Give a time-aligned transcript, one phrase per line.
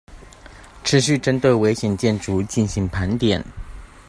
[0.83, 3.45] 持續針對危險建築進行盤點